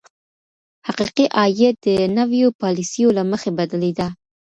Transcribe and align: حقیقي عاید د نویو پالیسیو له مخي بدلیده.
حقیقي 0.87 1.25
عاید 1.39 1.75
د 1.85 1.87
نویو 2.17 2.49
پالیسیو 2.61 3.09
له 3.17 3.23
مخي 3.31 3.51
بدلیده. 3.59 4.07